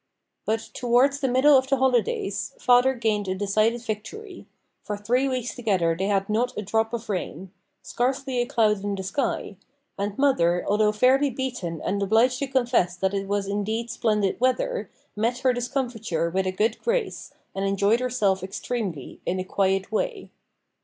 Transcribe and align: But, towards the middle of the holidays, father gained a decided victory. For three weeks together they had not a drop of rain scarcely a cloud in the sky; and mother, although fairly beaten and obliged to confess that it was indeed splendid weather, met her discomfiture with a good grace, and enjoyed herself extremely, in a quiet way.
But, 0.47 0.71
towards 0.73 1.19
the 1.19 1.27
middle 1.27 1.55
of 1.55 1.67
the 1.69 1.77
holidays, 1.77 2.53
father 2.57 2.95
gained 2.95 3.27
a 3.27 3.35
decided 3.35 3.83
victory. 3.83 4.47
For 4.81 4.97
three 4.97 5.29
weeks 5.29 5.53
together 5.53 5.95
they 5.95 6.07
had 6.07 6.27
not 6.27 6.57
a 6.57 6.63
drop 6.63 6.91
of 6.91 7.07
rain 7.07 7.51
scarcely 7.83 8.39
a 8.41 8.47
cloud 8.47 8.83
in 8.83 8.95
the 8.95 9.03
sky; 9.03 9.57
and 9.99 10.17
mother, 10.17 10.65
although 10.67 10.91
fairly 10.91 11.29
beaten 11.29 11.83
and 11.83 12.01
obliged 12.01 12.39
to 12.39 12.47
confess 12.47 12.95
that 12.97 13.13
it 13.13 13.27
was 13.27 13.47
indeed 13.47 13.91
splendid 13.91 14.41
weather, 14.41 14.89
met 15.15 15.37
her 15.41 15.53
discomfiture 15.53 16.31
with 16.31 16.47
a 16.47 16.51
good 16.51 16.81
grace, 16.81 17.31
and 17.53 17.63
enjoyed 17.65 17.99
herself 17.99 18.41
extremely, 18.41 19.21
in 19.27 19.39
a 19.39 19.43
quiet 19.43 19.91
way. 19.91 20.31